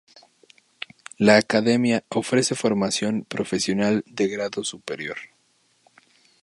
[1.19, 5.17] La academia ofrece formación profesional de grado superior.